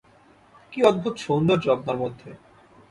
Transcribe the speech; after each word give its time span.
কি 0.73 0.79
অদ্ভুত 0.83 1.15
সৌন্দর্য 1.17 1.65
আপনার 1.71 1.97
মধ্যে! 1.97 2.29